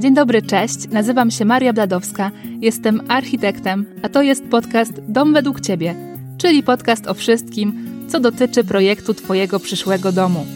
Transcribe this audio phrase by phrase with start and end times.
[0.00, 0.88] Dzień dobry, cześć.
[0.88, 5.94] Nazywam się Maria Bladowska, jestem architektem, a to jest podcast Dom według Ciebie,
[6.38, 10.46] czyli podcast o wszystkim, co dotyczy projektu Twojego przyszłego domu.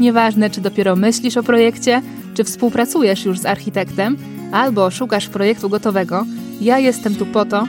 [0.00, 2.02] Nieważne, czy dopiero myślisz o projekcie,
[2.34, 4.16] czy współpracujesz już z architektem,
[4.52, 6.24] albo szukasz projektu gotowego,
[6.60, 7.66] ja jestem tu po to,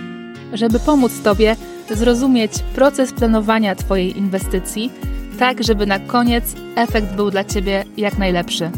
[0.53, 1.55] żeby pomóc Tobie
[1.89, 4.91] zrozumieć proces planowania Twojej inwestycji,
[5.39, 8.71] tak żeby na koniec efekt był dla Ciebie jak najlepszy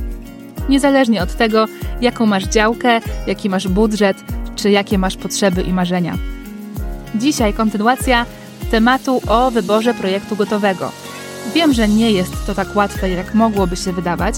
[0.70, 1.66] niezależnie od tego,
[2.02, 4.18] jaką masz działkę, jaki masz budżet,
[4.56, 6.18] czy jakie masz potrzeby i marzenia.
[7.15, 8.25] Dzisiaj kontynuacja
[8.71, 10.92] tematu o wyborze projektu gotowego.
[11.56, 14.36] Wiem, że nie jest to tak łatwe, jak mogłoby się wydawać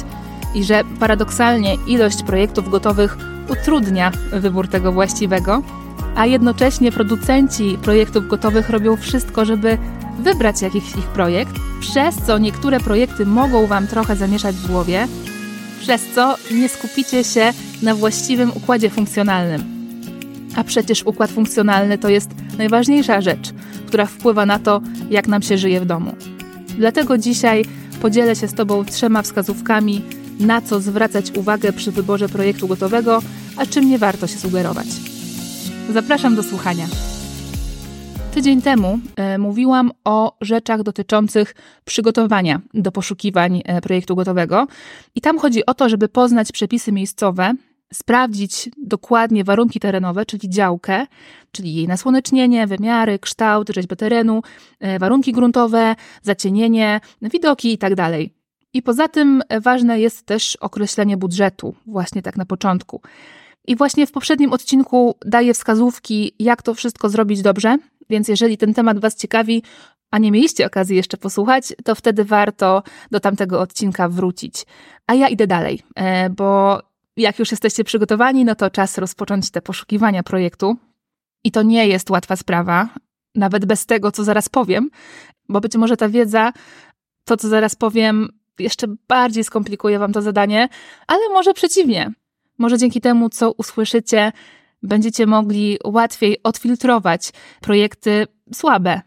[0.56, 3.18] i że paradoksalnie ilość projektów gotowych
[3.50, 5.62] utrudnia wybór tego właściwego,
[6.16, 9.78] a jednocześnie producenci projektów gotowych robią wszystko, żeby
[10.20, 15.08] wybrać jakiś ich projekt, przez co niektóre projekty mogą Wam trochę zamieszać w głowie,
[15.84, 19.64] przez co nie skupicie się na właściwym układzie funkcjonalnym.
[20.56, 23.54] A przecież układ funkcjonalny to jest najważniejsza rzecz,
[23.88, 26.16] która wpływa na to, jak nam się żyje w domu.
[26.78, 27.66] Dlatego dzisiaj
[28.02, 30.02] podzielę się z Tobą trzema wskazówkami,
[30.40, 33.22] na co zwracać uwagę przy wyborze projektu gotowego,
[33.58, 34.88] a czym nie warto się sugerować.
[35.94, 36.88] Zapraszam do słuchania.
[38.34, 44.68] Tydzień temu e, mówiłam o rzeczach dotyczących przygotowania do poszukiwań e, projektu gotowego.
[45.16, 47.54] I tam chodzi o to, żeby poznać przepisy miejscowe,
[47.94, 51.08] sprawdzić dokładnie warunki terenowe, czyli działkę,
[51.52, 54.42] czyli jej nasłonecznienie, wymiary, kształt, rzeźbę terenu,
[54.80, 57.96] e, warunki gruntowe, zacienienie, widoki itd.
[57.96, 58.14] Tak
[58.74, 63.02] I poza tym ważne jest też określenie budżetu, właśnie tak na początku.
[63.68, 67.78] I właśnie w poprzednim odcinku daję wskazówki, jak to wszystko zrobić dobrze,
[68.10, 69.64] więc jeżeli ten temat Was ciekawi,
[70.12, 74.66] a nie mieliście okazji jeszcze posłuchać, to wtedy warto do tamtego odcinka wrócić.
[75.08, 76.80] A ja idę dalej, e, bo
[77.18, 80.78] jak już jesteście przygotowani, no to czas rozpocząć te poszukiwania projektu.
[81.44, 82.90] I to nie jest łatwa sprawa,
[83.36, 84.90] nawet bez tego, co zaraz powiem,
[85.50, 86.54] bo być może ta wiedza,
[87.26, 88.30] to co zaraz powiem,
[88.60, 90.70] jeszcze bardziej skomplikuje Wam to zadanie,
[91.08, 92.12] ale może przeciwnie.
[92.58, 94.32] Może dzięki temu, co usłyszycie,
[94.84, 99.02] będziecie mogli łatwiej odfiltrować projekty słabe.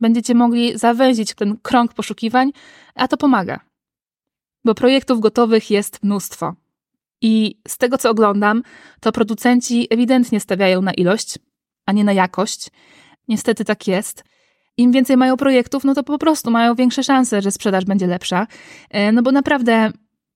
[0.00, 2.52] Będziecie mogli zawęzić ten krąg poszukiwań,
[2.94, 3.60] a to pomaga.
[4.64, 6.54] Bo projektów gotowych jest mnóstwo.
[7.20, 8.62] I z tego, co oglądam,
[9.00, 11.38] to producenci ewidentnie stawiają na ilość,
[11.86, 12.70] a nie na jakość.
[13.28, 14.24] Niestety tak jest.
[14.76, 18.46] Im więcej mają projektów, no to po prostu mają większe szanse, że sprzedaż będzie lepsza.
[18.90, 19.90] E, no bo naprawdę,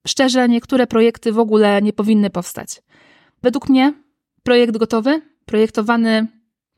[0.07, 2.83] szczerze, niektóre projekty w ogóle nie powinny powstać.
[3.43, 3.93] Według mnie
[4.43, 6.27] projekt gotowy, projektowany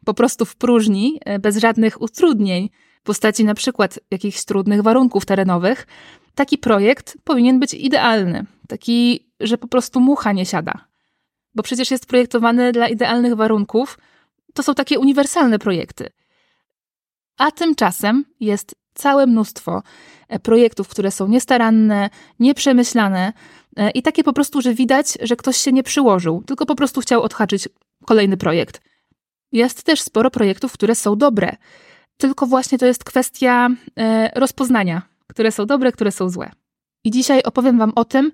[0.05, 2.71] po prostu w próżni, e, bez żadnych utrudnień
[3.01, 5.87] w postaci na przykład jakichś trudnych warunków terenowych,
[6.35, 8.47] taki projekt powinien być idealny.
[8.69, 10.73] Taki, że po prostu mucha nie siada.
[11.55, 13.99] Bo przecież jest projektowany dla idealnych warunków.
[14.55, 16.11] To są takie uniwersalne projekty.
[17.39, 19.83] A tymczasem jest całe mnóstwo
[20.29, 22.11] e, projektów, które są niestaranne,
[22.41, 23.33] nieprzemyślane
[23.95, 27.23] i takie po prostu, że widać, że ktoś się nie przyłożył, tylko po prostu chciał
[27.23, 27.69] odhaczyć
[28.05, 28.81] kolejny projekt.
[29.53, 31.57] Jest też sporo projektów, które są dobre,
[32.17, 33.69] tylko właśnie to jest kwestia
[33.99, 36.51] e, rozpoznania, które są dobre, które są złe.
[37.05, 38.33] I dzisiaj opowiem Wam o tym,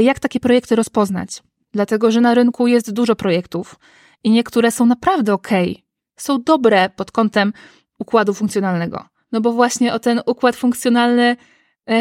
[0.00, 1.42] jak takie projekty rozpoznać.
[1.72, 3.76] Dlatego, że na rynku jest dużo projektów
[4.24, 5.48] i niektóre są naprawdę ok,
[6.16, 7.52] są dobre pod kątem
[7.98, 11.36] układu funkcjonalnego no bo właśnie o ten układ funkcjonalny e,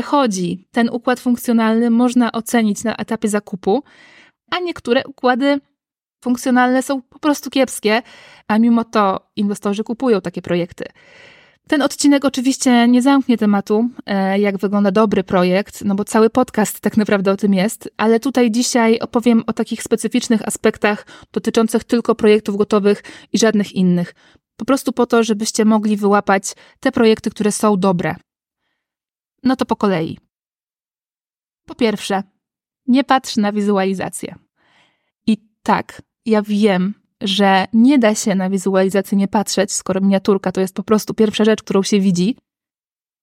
[0.03, 0.67] chodzi.
[0.71, 3.83] Ten układ funkcjonalny można ocenić na etapie zakupu,
[4.51, 5.59] a niektóre układy
[6.23, 8.01] funkcjonalne są po prostu kiepskie,
[8.47, 10.85] a mimo to inwestorzy kupują takie projekty.
[11.67, 16.79] Ten odcinek oczywiście nie zamknie tematu, e, jak wygląda dobry projekt, no bo cały podcast
[16.79, 22.15] tak naprawdę o tym jest, ale tutaj dzisiaj opowiem o takich specyficznych aspektach dotyczących tylko
[22.15, 24.15] projektów gotowych i żadnych innych.
[24.57, 26.44] Po prostu po to, żebyście mogli wyłapać
[26.79, 28.15] te projekty, które są dobre.
[29.44, 30.18] No to po kolei.
[31.66, 32.24] Po pierwsze,
[32.88, 34.36] nie patrz na wizualizację.
[35.28, 40.62] I tak, ja wiem, że nie da się na wizualizację nie patrzeć, skoro miniaturka to
[40.62, 42.38] jest po prostu pierwsza rzecz, którą się widzi,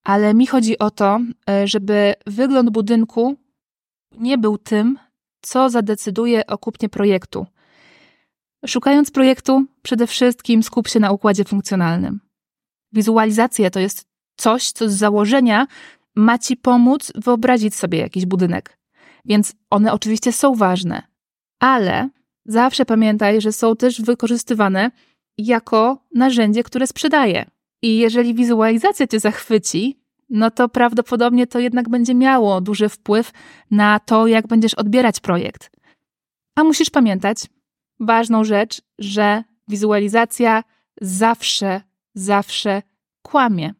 [0.04, 1.20] ale mi chodzi o to,
[1.50, 3.36] e, żeby wygląd budynku
[4.18, 4.98] nie był tym,
[5.42, 7.46] co zadecyduje o kupnie projektu.
[8.66, 12.20] Szukając projektu, przede wszystkim skup się na układzie funkcjonalnym.
[12.92, 14.06] Wizualizacja to jest
[14.36, 15.66] coś, co z założenia
[16.16, 18.78] ma ci pomóc wyobrazić sobie jakiś budynek.
[19.24, 21.02] Więc one oczywiście są ważne,
[21.60, 22.08] ale
[22.46, 24.90] zawsze pamiętaj, że są też wykorzystywane
[25.38, 27.50] jako narzędzie, które sprzedaje.
[27.82, 33.32] I jeżeli wizualizacja cię zachwyci, no to prawdopodobnie to jednak będzie miało duży wpływ
[33.70, 35.70] na to, jak będziesz odbierać projekt.
[36.54, 37.38] A musisz pamiętać
[38.00, 40.64] ważną rzecz, że wizualizacja
[41.00, 41.80] zawsze,
[42.14, 42.82] zawsze
[43.22, 43.74] kłamie.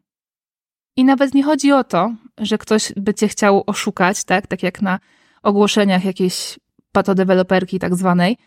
[0.97, 4.81] I nawet nie chodzi o to, że ktoś by cię chciał oszukać, tak, tak jak
[4.81, 4.99] na
[5.43, 6.59] ogłoszeniach jakiejś
[6.91, 8.37] patodeweloperki tak zwanej,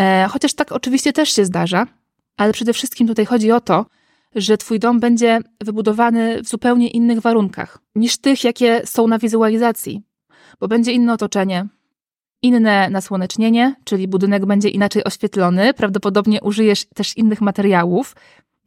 [0.00, 1.86] e, chociaż tak oczywiście też się zdarza,
[2.36, 3.86] ale przede wszystkim tutaj chodzi o to,
[4.34, 10.02] że twój dom będzie wybudowany w zupełnie innych warunkach niż tych, jakie są na wizualizacji,
[10.60, 11.66] bo będzie inne otoczenie,
[12.42, 18.16] inne nasłonecznienie, czyli budynek będzie inaczej oświetlony, prawdopodobnie użyjesz też innych materiałów,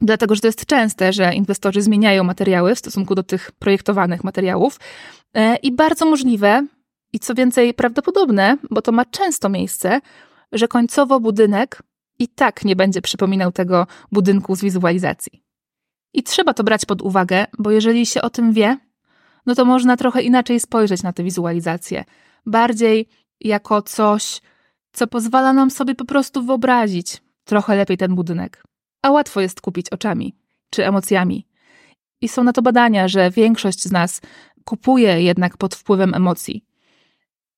[0.02, 4.80] dlatego że to jest częste, że inwestorzy zmieniają materiały w stosunku do tych projektowanych materiałów
[5.34, 6.66] e, i bardzo możliwe,
[7.12, 10.00] i co więcej prawdopodobne, bo to ma często miejsce,
[10.52, 11.82] że końcowo budynek
[12.18, 15.42] i tak nie będzie przypominał tego budynku z wizualizacji.
[16.14, 18.76] I trzeba to brać pod uwagę, bo jeżeli się o tym wie,
[19.46, 22.04] no to można trochę inaczej spojrzeć na te wizualizacje.
[22.46, 23.08] Bardziej
[23.40, 24.40] jako coś,
[24.92, 28.62] co pozwala nam sobie po prostu wyobrazić trochę lepiej ten budynek.
[29.02, 30.34] A łatwo jest kupić oczami
[30.70, 31.46] czy emocjami.
[32.20, 34.20] I są na to badania, że większość z nas
[34.64, 36.64] kupuje jednak pod wpływem emocji.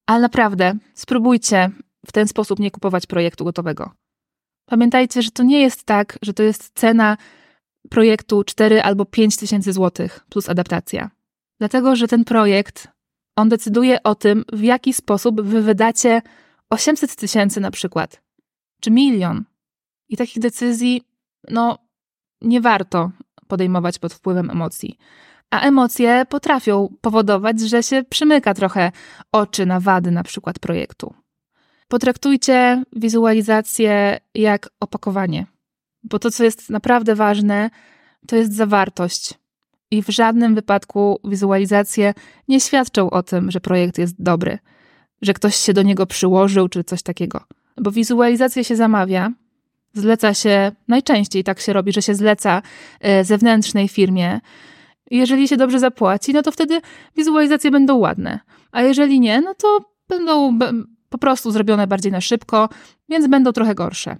[0.06, 1.70] Ale naprawdę, spróbujcie
[2.06, 3.90] w ten sposób nie kupować projektu gotowego.
[4.66, 7.16] Pamiętajcie, że to nie jest tak, że to jest cena
[7.90, 11.10] projektu 4 albo 5 tysięcy złotych plus adaptacja.
[11.58, 12.88] Dlatego, że ten projekt,
[13.36, 16.22] on decyduje o tym, w jaki sposób wy wydacie
[16.70, 18.22] 800 tysięcy na przykład,
[18.80, 19.44] czy milion.
[20.08, 21.02] I takich decyzji,
[21.50, 21.78] no,
[22.40, 23.10] nie warto
[23.48, 24.98] podejmować pod wpływem emocji.
[25.50, 28.92] A emocje potrafią powodować, że się przymyka trochę
[29.32, 31.14] oczy na wady na przykład projektu.
[31.88, 35.46] Potraktujcie wizualizację jak opakowanie,
[36.02, 37.70] bo to, co jest naprawdę ważne,
[38.26, 39.34] to jest zawartość.
[39.90, 42.14] I w żadnym wypadku wizualizacje
[42.48, 44.58] nie świadczą o tym, że projekt jest dobry,
[45.22, 47.40] że ktoś się do niego przyłożył czy coś takiego.
[47.80, 49.30] Bo wizualizację się zamawia,
[49.94, 52.62] zleca się, najczęściej tak się robi, że się zleca
[53.00, 54.40] e, zewnętrznej firmie.
[55.10, 56.80] Jeżeli się dobrze zapłaci, no to wtedy
[57.16, 58.40] wizualizacje będą ładne.
[58.72, 60.58] A jeżeli nie, no to będą
[61.08, 62.68] po prostu zrobione bardziej na szybko,
[63.08, 64.16] więc będą trochę gorsze.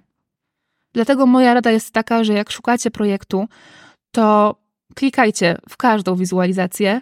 [0.93, 3.47] Dlatego moja rada jest taka, że jak szukacie projektu,
[4.11, 4.55] to
[4.95, 7.01] klikajcie w każdą wizualizację.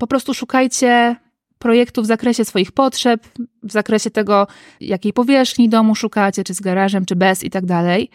[0.00, 1.16] Po prostu szukajcie
[1.64, 3.20] projektu w zakresie swoich potrzeb,
[3.62, 4.46] w zakresie tego,
[4.80, 8.10] jakiej powierzchni domu szukacie, czy z garażem, czy bez i tak dalej.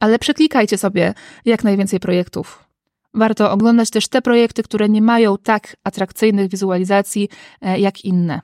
[0.00, 1.14] Ale przeklikajcie sobie
[1.44, 2.64] jak najwięcej projektów.
[3.14, 7.28] Warto oglądać też te projekty, które nie mają tak atrakcyjnych wizualizacji
[7.60, 8.40] e, jak inne.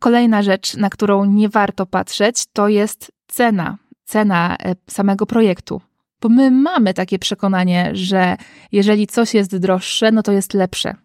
[0.00, 5.80] Kolejna rzecz, na którą nie warto patrzeć, to jest cena, cena e, samego projektu.
[6.20, 8.36] Bo my mamy takie przekonanie, że
[8.72, 11.03] jeżeli coś jest droższe, no to jest lepsze.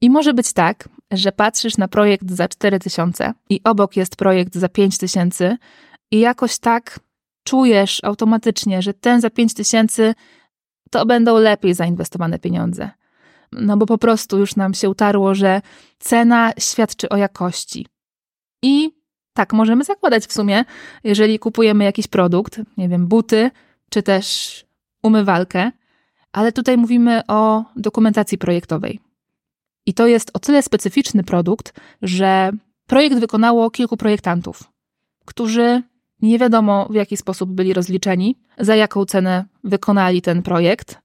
[0.00, 4.68] I może być tak, że patrzysz na projekt za 4000 i obok jest projekt za
[4.68, 5.56] 5000
[6.10, 7.00] i jakoś tak
[7.44, 10.14] czujesz automatycznie, że ten za 5000
[10.90, 12.90] to będą lepiej zainwestowane pieniądze.
[13.52, 15.60] No bo po prostu już nam się utarło, że
[15.98, 17.86] cena świadczy o jakości.
[18.62, 18.90] I
[19.34, 20.64] tak, możemy zakładać w sumie,
[21.04, 23.50] jeżeli kupujemy jakiś produkt, nie wiem, buty,
[23.90, 24.64] czy też
[25.02, 25.70] umywalkę,
[26.32, 29.05] ale tutaj mówimy o dokumentacji projektowej.
[29.86, 31.72] I to jest o tyle specyficzny produkt,
[32.02, 32.50] że
[32.86, 34.62] projekt wykonało kilku projektantów,
[35.24, 35.82] którzy
[36.22, 40.98] nie wiadomo w jaki sposób byli rozliczeni, za jaką cenę wykonali ten projekt.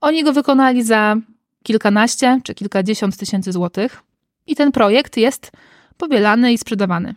[0.00, 1.16] Oni go wykonali za
[1.62, 4.02] kilkanaście czy kilkadziesiąt tysięcy złotych
[4.46, 5.52] i ten projekt jest
[5.96, 7.14] powielany i sprzedawany.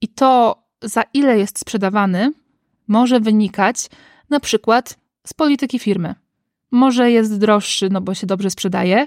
[0.00, 2.32] I to, za ile jest sprzedawany,
[2.88, 3.88] może wynikać
[4.30, 6.14] na przykład z polityki firmy.
[6.70, 9.06] Może jest droższy, no bo się dobrze sprzedaje,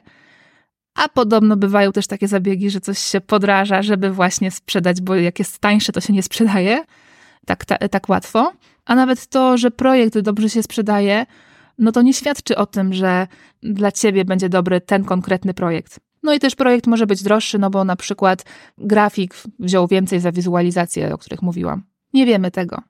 [0.95, 5.39] a podobno bywają też takie zabiegi, że coś się podraża, żeby właśnie sprzedać, bo jak
[5.39, 6.83] jest tańsze, to się nie sprzedaje
[7.45, 8.51] tak, tak, tak łatwo.
[8.85, 11.25] A nawet to, że projekt dobrze się sprzedaje,
[11.77, 13.27] no to nie świadczy o tym, że
[13.63, 15.99] dla ciebie będzie dobry ten konkretny projekt.
[16.23, 18.45] No i też projekt może być droższy, no bo na przykład
[18.77, 21.83] grafik wziął więcej za wizualizację, o których mówiłam.
[22.13, 22.81] Nie wiemy tego.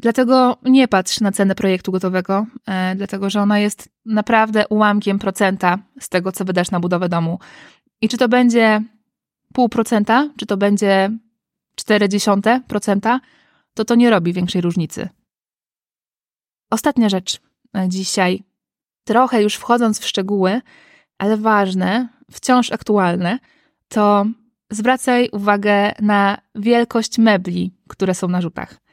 [0.00, 5.78] Dlatego nie patrz na cenę projektu gotowego, e, dlatego że ona jest naprawdę ułamkiem procenta
[6.00, 7.38] z tego, co wydasz na budowę domu.
[8.00, 8.82] I czy to będzie
[9.52, 11.10] pół procenta, czy to będzie
[11.80, 13.20] 0,4 procenta,
[13.74, 15.08] to to nie robi większej różnicy.
[16.70, 17.40] Ostatnia rzecz
[17.76, 18.42] e, dzisiaj,
[19.04, 20.60] trochę już wchodząc w szczegóły,
[21.18, 23.38] ale ważne, wciąż aktualne,
[23.88, 24.26] to
[24.70, 28.89] zwracaj uwagę na wielkość mebli, które są na rzutach.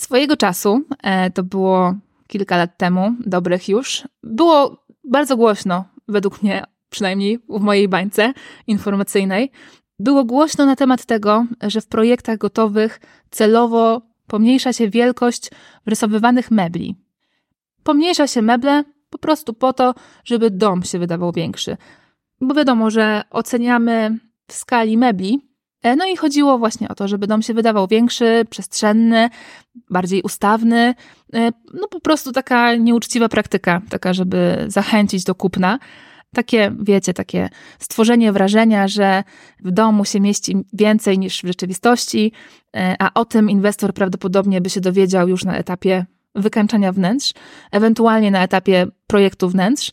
[0.00, 1.94] Swojego czasu, e, to było
[2.26, 8.32] kilka lat temu, dobrych już, było bardzo głośno, według mnie, przynajmniej w mojej bańce
[8.66, 9.50] informacyjnej,
[10.00, 15.50] Było głośno na temat tego, że w projektach gotowych celowo pomniejsza się wielkość
[15.86, 16.96] rysowywanych mebli.
[17.82, 21.76] Pomniejsza się meble po prostu po to, żeby dom się wydawał większy.
[22.40, 25.49] Bo wiadomo, że oceniamy w skali mebli,
[25.96, 29.30] no i chodziło właśnie o to, żeby dom się wydawał większy, przestrzenny,
[29.90, 30.94] bardziej ustawny.
[31.34, 35.78] E, no po prostu taka nieuczciwa praktyka, taka, żeby zachęcić do kupna.
[36.34, 39.24] Takie, wiecie, takie stworzenie wrażenia, że
[39.64, 42.32] w domu się mieści więcej niż w rzeczywistości,
[42.76, 47.32] e, a o tym inwestor prawdopodobnie by się dowiedział już na etapie wykańczania wnętrz,
[47.72, 49.92] ewentualnie na etapie projektu wnętrz,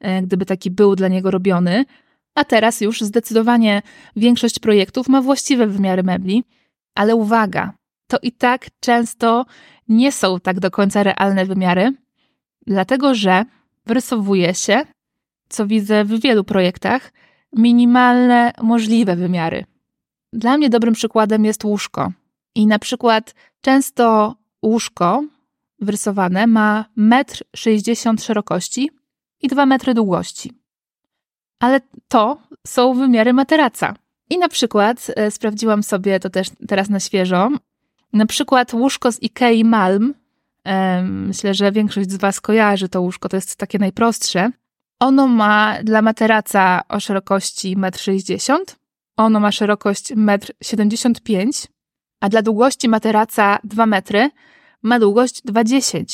[0.00, 1.84] e, gdyby taki był dla niego robiony.
[2.34, 3.82] A teraz już zdecydowanie
[4.16, 6.44] większość projektów ma właściwe wymiary mebli,
[6.94, 7.72] ale uwaga,
[8.06, 9.46] to i tak często
[9.88, 11.92] nie są tak do końca realne wymiary,
[12.66, 13.44] dlatego że
[13.86, 14.84] wyrysowuje się
[15.48, 17.12] co widzę w wielu projektach,
[17.52, 19.64] minimalne możliwe wymiary.
[20.32, 22.12] Dla mnie dobrym przykładem jest łóżko.
[22.54, 25.24] I na przykład często łóżko
[25.80, 28.90] wyrysowane ma 1,60 m szerokości
[29.40, 30.52] i 2 metry długości.
[31.60, 33.94] Ale to są wymiary materaca.
[34.30, 37.48] I na przykład e, sprawdziłam sobie to też teraz na świeżo.
[38.12, 40.14] Na przykład łóżko z Ikei Malm.
[41.02, 44.50] Myślę, że większość z Was kojarzy to łóżko, to jest takie najprostsze.
[45.00, 48.64] Ono ma dla materaca o szerokości 1,60 m,
[49.16, 51.50] ono ma szerokość 1,75 m,
[52.20, 54.30] a dla długości materaca 2 metry
[54.82, 56.06] ma długość 2,10 m.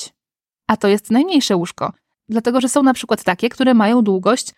[0.66, 1.92] A to jest najmniejsze łóżko,
[2.28, 4.52] dlatego że są na przykład takie, które mają długość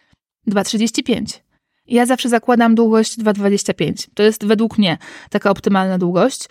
[0.49, 1.47] 2,35
[1.89, 4.09] ja zawsze zakładam długość 2,25.
[4.15, 4.99] To jest według mnie
[5.31, 6.49] taka optymalna długość.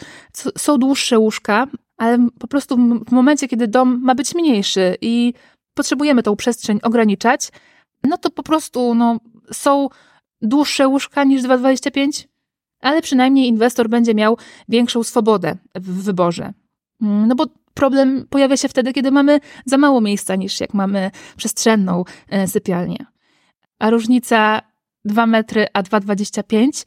[0.57, 5.33] Są dłuższe łóżka, ale po prostu w momencie, kiedy dom ma być mniejszy i
[5.73, 7.49] potrzebujemy tą przestrzeń ograniczać,
[8.03, 9.19] no to po prostu no,
[9.51, 9.87] są
[10.41, 12.27] dłuższe łóżka niż 2,25,
[12.81, 14.37] ale przynajmniej inwestor będzie miał
[14.69, 16.53] większą swobodę w wyborze.
[17.01, 21.11] Mm, no bo problem pojawia się wtedy, kiedy mamy za mało miejsca niż jak mamy
[21.37, 23.14] przestrzenną e, sypialnię.
[23.79, 24.61] A różnica
[25.05, 26.85] 2 metry a 2,25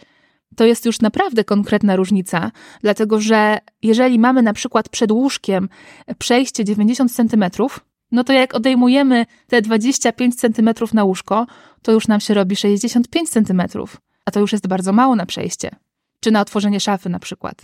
[0.56, 5.68] to jest już naprawdę konkretna różnica, dlatego że jeżeli mamy na przykład przed łóżkiem
[6.18, 7.80] przejście 90 centymetrów,
[8.12, 11.46] no to jak odejmujemy te 25 cm na łóżko,
[11.82, 13.62] to już nam się robi 65 cm,
[14.24, 15.70] a to już jest bardzo mało na przejście,
[16.20, 17.62] czy na otworzenie szafy na przykład.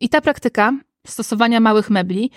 [0.00, 0.72] I ta praktyka
[1.06, 2.30] stosowania małych mebli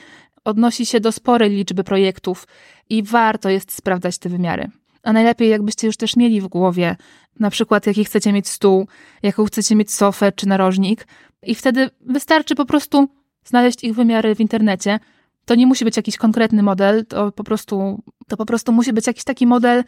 [0.46, 2.48] odnosi się do sporej liczby projektów
[2.90, 4.72] i warto jest sprawdzać te wymiary.
[5.04, 6.96] A najlepiej, jakbyście już też mieli w głowie,
[7.40, 8.88] na przykład jaki chcecie mieć stół,
[9.24, 11.08] jaką chcecie mieć sofę czy narożnik,
[11.44, 13.10] i wtedy wystarczy po prostu
[13.46, 15.00] znaleźć ich wymiary w internecie,
[15.46, 19.08] to nie musi być jakiś konkretny model, to po prostu, to po prostu musi być
[19.08, 19.84] jakiś taki model,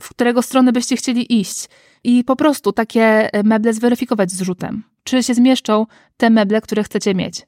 [0.00, 1.68] w którego stronę byście chcieli iść.
[2.04, 4.84] I po prostu takie meble zweryfikować z rzutem.
[5.04, 7.46] Czy się zmieszczą te meble, które chcecie mieć.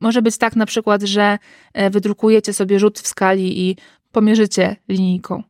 [0.00, 1.38] Może być tak na przykład, że
[1.72, 3.76] e, wydrukujecie sobie rzut w skali i
[4.12, 5.42] pomierzycie linijką.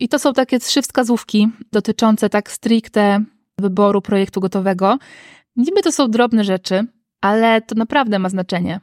[0.00, 3.24] I to są takie trzy wskazówki dotyczące tak stricte
[3.58, 4.98] wyboru projektu gotowego.
[5.56, 6.86] Niby to są drobne rzeczy,
[7.20, 8.80] ale to naprawdę ma znaczenie.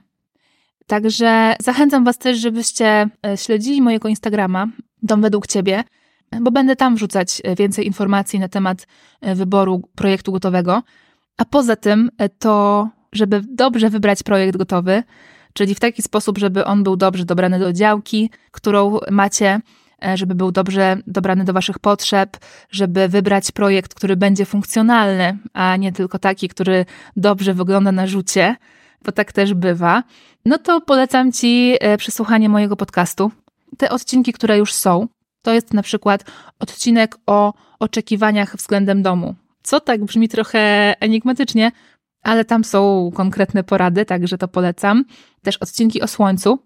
[0.87, 4.67] Także zachęcam Was też, żebyście e, śledzili mojego Instagrama,
[5.01, 5.83] Dom według Ciebie,
[6.41, 8.87] bo będę tam wrzucać e, więcej informacji na temat
[9.21, 10.83] e, wyboru projektu gotowego.
[11.37, 15.03] A poza tym, to żeby dobrze wybrać projekt gotowy,
[15.53, 19.61] czyli w taki sposób, żeby on był dobrze dobrany do działki, którą macie,
[20.15, 22.37] żeby był dobrze dobrany do Waszych potrzeb,
[22.71, 28.55] żeby wybrać projekt, który będzie funkcjonalny, a nie tylko taki, który dobrze wygląda na rzucie
[29.03, 30.03] bo tak też bywa,
[30.45, 33.31] no to polecam Ci e, przesłuchanie mojego podcastu.
[33.77, 35.07] Te odcinki, które już są,
[35.41, 36.23] to jest na przykład
[36.59, 39.35] odcinek o oczekiwaniach względem domu.
[39.63, 41.71] Co tak brzmi trochę enigmatycznie,
[42.23, 45.05] ale tam są konkretne porady, także to polecam.
[45.41, 46.59] Też odcinki o słońcu,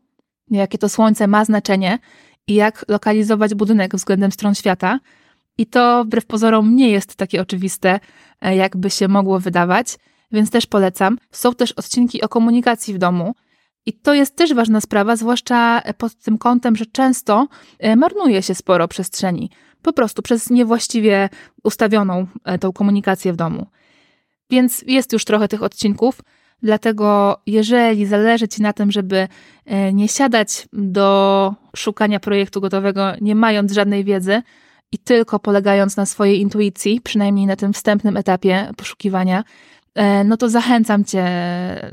[0.52, 2.00] jakie to słońce ma znaczenie
[2.48, 5.00] i jak lokalizować budynek względem stron świata.
[5.58, 8.00] I to wbrew pozorom nie jest takie oczywiste,
[8.42, 9.98] e, jakby się mogło wydawać
[10.32, 11.18] więc też polecam.
[11.32, 13.36] Są też odcinki o komunikacji w domu.
[13.86, 17.48] I to jest też ważna sprawa, zwłaszcza pod tym kątem, że często
[17.80, 19.50] e, marnuje się sporo przestrzeni,
[19.82, 21.30] po prostu przez niewłaściwie
[21.64, 23.68] ustawioną e, tą komunikację w domu.
[24.50, 26.22] Więc jest już trochę tych odcinków,
[26.64, 29.28] dlatego jeżeli zależy Ci na tym, żeby
[29.66, 34.42] e, nie siadać do szukania projektu gotowego, nie mając żadnej wiedzy
[34.92, 39.44] i tylko polegając na swojej intuicji, przynajmniej na tym wstępnym etapie poszukiwania,
[39.98, 41.26] E, no to zachęcam Cię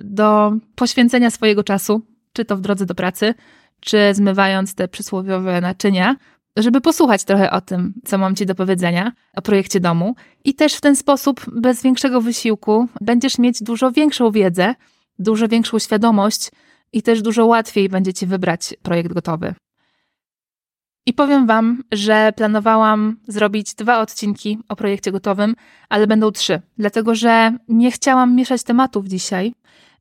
[0.05, 2.03] do poświęcenia swojego czasu,
[2.33, 3.35] czy to w drodze do pracy,
[3.81, 6.17] czy zmywając te przysłowiowe naczynia,
[6.57, 10.15] żeby posłuchać trochę o tym, co mam Ci do powiedzenia o projekcie domu.
[10.45, 14.75] I też w ten sposób, bez większego wysiłku, będziesz mieć dużo większą wiedzę,
[15.19, 16.51] dużo większą świadomość
[16.93, 19.55] i też dużo łatwiej będzie Ci wybrać projekt gotowy.
[21.07, 25.55] I powiem Wam, że planowałam zrobić dwa odcinki o projekcie gotowym,
[25.89, 29.55] ale będą trzy, dlatego że nie chciałam mieszać tematów dzisiaj.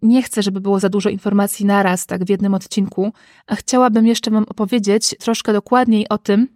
[0.04, 3.14] Nie chcę, żeby było za dużo informacji naraz, tak w jednym odcinku,
[3.48, 6.48] a chciałabym jeszcze Wam opowiedzieć troszkę dokładniej o tym,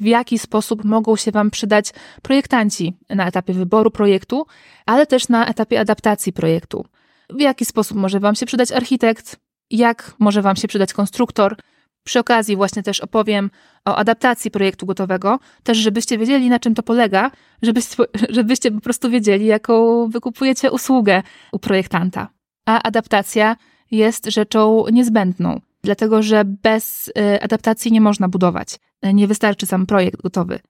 [0.00, 1.92] w jaki sposób mogą się Wam przydać
[2.22, 4.46] projektanci na etapie wyboru projektu,
[4.86, 6.86] ale też na etapie adaptacji projektu.
[7.30, 9.36] W jaki sposób może Wam się przydać architekt,
[9.70, 11.56] jak może Wam się przydać konstruktor,
[12.04, 13.50] przy okazji właśnie też opowiem
[13.84, 17.30] o adaptacji projektu gotowego, też żebyście wiedzieli, na czym to polega,
[17.62, 17.96] żebyście,
[18.28, 22.28] żebyście po prostu wiedzieli, jaką wykupujecie usługę u projektanta.
[22.66, 23.56] A adaptacja
[23.90, 28.78] jest rzeczą niezbędną, dlatego że bez y, adaptacji nie można budować.
[29.14, 30.60] Nie wystarczy sam projekt gotowy.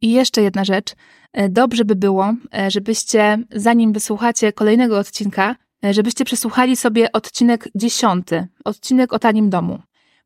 [0.00, 0.92] I jeszcze jedna rzecz.
[0.92, 2.30] Y, dobrze by było,
[2.66, 5.56] y, żebyście, zanim wysłuchacie kolejnego odcinka,
[5.90, 9.78] żebyście przesłuchali sobie odcinek dziesiąty, odcinek o tanim domu.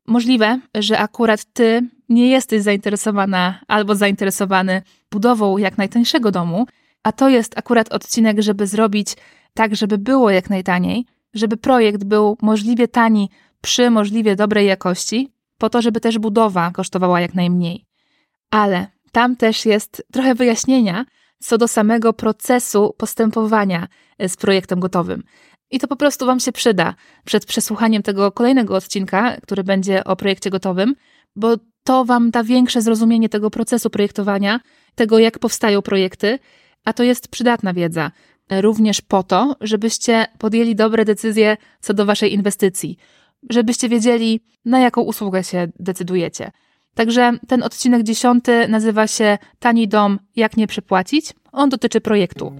[0.07, 6.65] Możliwe, że akurat ty nie jesteś zainteresowana albo zainteresowany budową jak najtańszego domu,
[7.03, 9.15] a to jest akurat odcinek, żeby zrobić
[9.53, 13.29] tak, żeby było jak najtaniej, żeby projekt był możliwie tani
[13.61, 17.85] przy możliwie dobrej jakości, po to, żeby też budowa kosztowała jak najmniej.
[18.51, 21.05] Ale tam też jest trochę wyjaśnienia
[21.39, 23.87] co do samego procesu postępowania
[24.27, 25.23] z projektem gotowym.
[25.71, 30.15] I to po prostu Wam się przyda przed przesłuchaniem tego kolejnego odcinka, który będzie o
[30.15, 30.95] projekcie gotowym,
[31.35, 34.59] bo to Wam da większe zrozumienie tego procesu projektowania,
[34.95, 36.39] tego jak powstają projekty,
[36.85, 38.11] a to jest przydatna wiedza.
[38.51, 42.97] Również po to, żebyście podjęli dobre decyzje co do Waszej inwestycji,
[43.49, 46.51] żebyście wiedzieli, na jaką usługę się decydujecie.
[46.95, 51.33] Także ten odcinek dziesiąty nazywa się Tani dom, jak nie przepłacić.
[51.51, 52.53] On dotyczy projektu.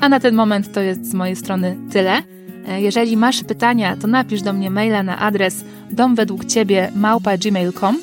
[0.00, 2.22] A na ten moment to jest z mojej strony tyle.
[2.68, 7.98] E, jeżeli masz pytania, to napisz do mnie maila na adres domwedługciebie małpa.gmail.com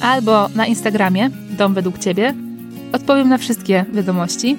[0.00, 2.34] albo na Instagramie dom według ciebie.
[2.92, 4.56] Odpowiem na wszystkie wiadomości.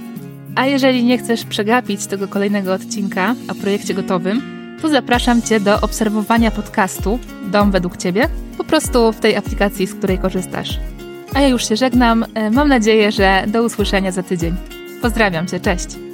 [0.55, 4.41] A jeżeli nie chcesz przegapić tego kolejnego odcinka o projekcie gotowym,
[4.81, 7.19] to zapraszam Cię do obserwowania podcastu
[7.51, 10.79] Dom według Ciebie, po prostu w tej aplikacji, z której korzystasz.
[11.33, 12.25] A ja już się żegnam.
[12.33, 14.55] E, mam nadzieję, że do usłyszenia za tydzień.
[15.01, 16.08] Pozdrawiam Cię, cześć!